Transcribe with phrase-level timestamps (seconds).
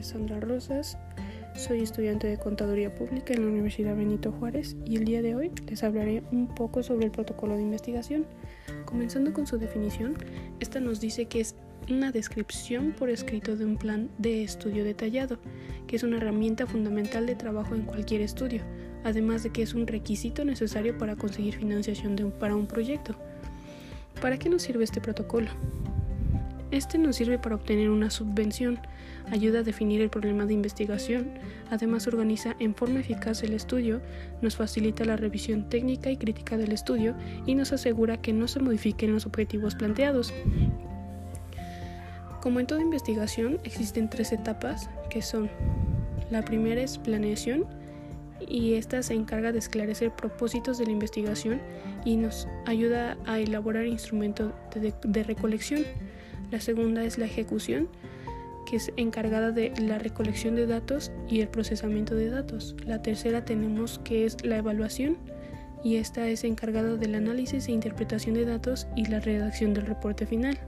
[0.00, 0.96] es Sandra Rosas,
[1.54, 5.50] soy estudiante de Contaduría Pública en la Universidad Benito Juárez y el día de hoy
[5.68, 8.24] les hablaré un poco sobre el protocolo de investigación.
[8.86, 10.16] Comenzando con su definición,
[10.58, 11.54] esta nos dice que es
[11.90, 15.38] una descripción por escrito de un plan de estudio detallado,
[15.86, 18.62] que es una herramienta fundamental de trabajo en cualquier estudio,
[19.04, 23.14] además de que es un requisito necesario para conseguir financiación para un proyecto.
[24.22, 25.50] ¿Para qué nos sirve este protocolo?
[26.70, 28.78] Este nos sirve para obtener una subvención,
[29.30, 31.32] ayuda a definir el problema de investigación,
[31.68, 34.00] además organiza en forma eficaz el estudio,
[34.40, 38.60] nos facilita la revisión técnica y crítica del estudio y nos asegura que no se
[38.60, 40.32] modifiquen los objetivos planteados.
[42.40, 45.50] Como en toda investigación, existen tres etapas que son
[46.30, 47.66] la primera es planeación
[48.48, 51.60] y esta se encarga de esclarecer propósitos de la investigación
[52.04, 55.84] y nos ayuda a elaborar instrumentos de, de recolección.
[56.50, 57.88] La segunda es la ejecución,
[58.66, 62.76] que es encargada de la recolección de datos y el procesamiento de datos.
[62.86, 65.16] La tercera tenemos que es la evaluación
[65.82, 70.26] y esta es encargada del análisis e interpretación de datos y la redacción del reporte
[70.26, 70.58] final.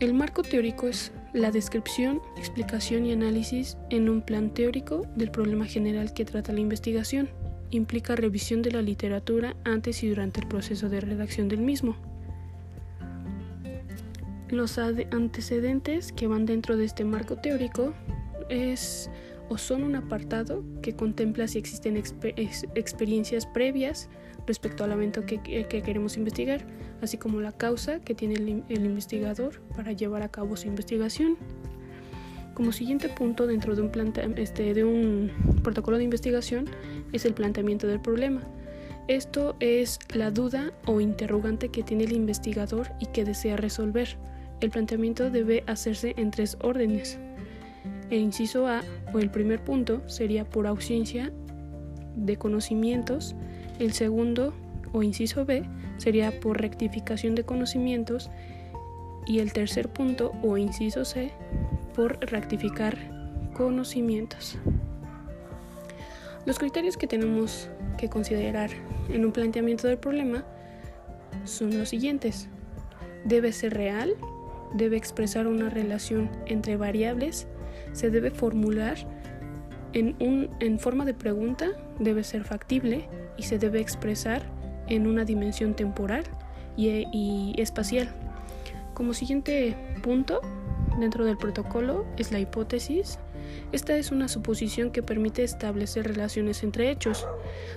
[0.00, 5.64] El marco teórico es la descripción, explicación y análisis en un plan teórico del problema
[5.64, 7.28] general que trata la investigación.
[7.70, 11.96] Implica revisión de la literatura antes y durante el proceso de redacción del mismo.
[14.52, 17.94] Los antecedentes que van dentro de este marco teórico
[18.50, 19.10] es
[19.48, 24.10] o son un apartado que contempla si existen experiencias previas
[24.46, 26.66] respecto al evento que, queremos investigar,
[27.00, 31.38] así como la causa que tiene el, el investigador para llevar a cabo su investigación.
[32.52, 33.90] Como siguiente punto dentro de un,
[34.36, 36.66] este, de un protocolo de investigación
[37.14, 38.42] es el planteamiento del problema.
[39.08, 44.18] Esto es la duda o interrogante que tiene el investigador y que desea resolver.
[44.62, 47.18] El planteamiento debe hacerse en tres órdenes.
[48.10, 48.82] El inciso A
[49.12, 51.32] o el primer punto sería por ausencia
[52.14, 53.34] de conocimientos.
[53.80, 54.54] El segundo
[54.92, 55.64] o inciso B
[55.96, 58.30] sería por rectificación de conocimientos.
[59.26, 61.32] Y el tercer punto o inciso C
[61.96, 62.96] por rectificar
[63.54, 64.58] conocimientos.
[66.46, 68.70] Los criterios que tenemos que considerar
[69.08, 70.44] en un planteamiento del problema
[71.44, 72.48] son los siguientes.
[73.24, 74.14] Debe ser real,
[74.74, 77.46] debe expresar una relación entre variables,
[77.92, 78.96] se debe formular
[79.92, 84.42] en, un, en forma de pregunta, debe ser factible y se debe expresar
[84.88, 86.24] en una dimensión temporal
[86.76, 88.08] y, y espacial.
[88.94, 90.40] Como siguiente punto
[90.98, 93.18] dentro del protocolo es la hipótesis.
[93.72, 97.26] Esta es una suposición que permite establecer relaciones entre hechos,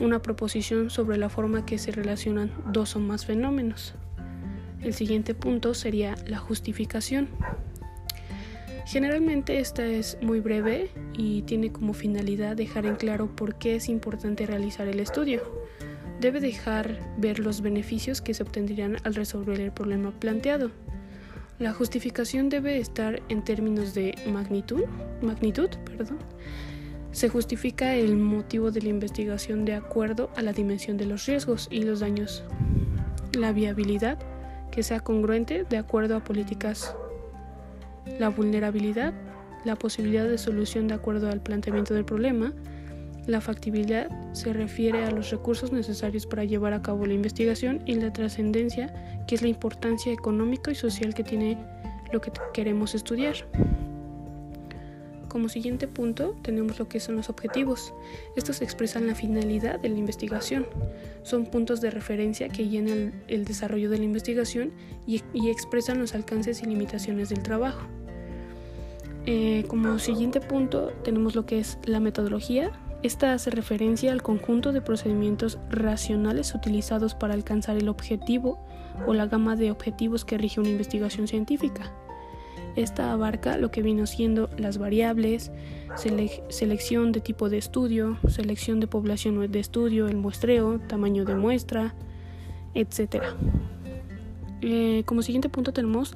[0.00, 3.94] una proposición sobre la forma que se relacionan dos o más fenómenos.
[4.82, 7.28] El siguiente punto sería la justificación.
[8.86, 13.88] Generalmente esta es muy breve y tiene como finalidad dejar en claro por qué es
[13.88, 15.42] importante realizar el estudio.
[16.20, 20.70] Debe dejar ver los beneficios que se obtendrían al resolver el problema planteado.
[21.58, 24.84] La justificación debe estar en términos de magnitud,
[25.20, 26.18] magnitud perdón.
[27.10, 31.66] Se justifica el motivo de la investigación de acuerdo a la dimensión de los riesgos
[31.70, 32.44] y los daños.
[33.32, 34.18] La viabilidad
[34.70, 36.94] que sea congruente de acuerdo a políticas.
[38.18, 39.14] La vulnerabilidad,
[39.64, 42.52] la posibilidad de solución de acuerdo al planteamiento del problema.
[43.26, 47.96] La factibilidad se refiere a los recursos necesarios para llevar a cabo la investigación y
[47.96, 48.94] la trascendencia,
[49.26, 51.58] que es la importancia económica y social que tiene
[52.12, 53.34] lo que queremos estudiar.
[55.28, 57.92] Como siguiente punto tenemos lo que son los objetivos.
[58.36, 60.66] Estos expresan la finalidad de la investigación.
[61.22, 64.72] Son puntos de referencia que llenan el, desarrollo de la investigación
[65.06, 67.86] y, expresan los alcances y limitaciones del trabajo.
[69.26, 72.70] Eh, como siguiente punto tenemos lo que es la metodología.
[73.02, 78.58] Esta hace referencia al conjunto de procedimientos racionales utilizados para alcanzar el objetivo
[79.06, 81.92] o la gama de objetivos que rige una investigación científica.
[82.76, 85.50] Esta abarca lo que vino siendo las variables,
[86.50, 91.94] selección de tipo de estudio, selección de población de estudio, el muestreo, tamaño de muestra,
[92.74, 93.22] etc.
[94.60, 96.14] Eh, como siguiente punto tenemos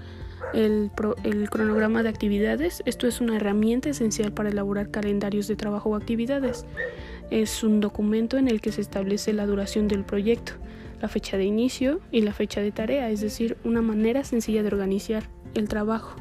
[0.53, 0.91] el,
[1.25, 2.83] el, cronograma de actividades.
[2.85, 6.67] Esto es una herramienta esencial para elaborar calendarios de trabajo o actividades.
[7.31, 10.53] Es un documento en el que se establece la duración del proyecto,
[11.01, 14.69] la fecha de inicio y la fecha de tarea, es decir, una manera sencilla de
[14.69, 15.25] organizar
[15.55, 16.17] el trabajo.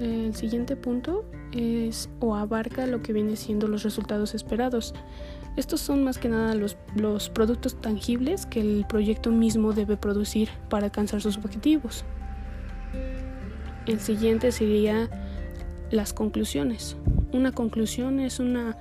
[0.00, 4.94] El siguiente punto es o abarca lo que viene siendo los resultados esperados.
[5.56, 10.48] Estos son más que nada los, los productos tangibles que el proyecto mismo debe producir
[10.70, 12.04] para alcanzar sus objetivos.
[13.86, 15.10] el siguiente sería
[15.90, 16.96] las conclusiones.
[17.32, 18.76] Una conclusión es una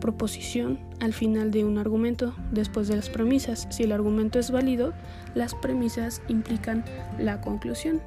[0.00, 3.66] proposición al final de un argumento después de las premisas.
[3.70, 4.92] Si el argumento es válido,
[5.34, 6.84] las premisas implican
[7.18, 8.02] la conclusión.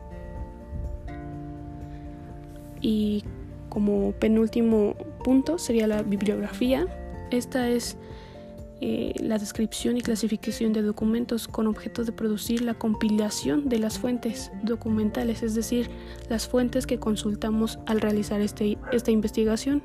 [2.81, 3.23] Y
[3.69, 6.87] como penúltimo punto sería la bibliografía.
[7.31, 7.97] Esta es
[8.79, 13.97] eh, la descripción y clasificación de documentos con objeto de producir la compilación de las
[13.97, 15.89] fuentes documentales, es decir,
[16.29, 19.81] las fuentes que consultamos al realizar este, esta investigación.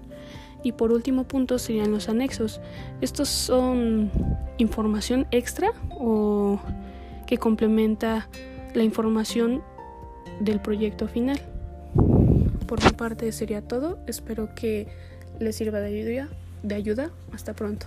[0.63, 2.61] Y por último punto serían los anexos.
[3.01, 4.11] Estos son
[4.59, 6.61] información extra o
[7.27, 8.29] que complementa
[8.75, 9.63] la información
[10.41, 11.41] del proyecto final.
[12.73, 13.99] Por mi parte sería todo.
[14.07, 14.89] Espero que
[15.39, 16.29] les sirva de ayuda.
[16.63, 17.11] De ayuda.
[17.31, 17.85] Hasta pronto.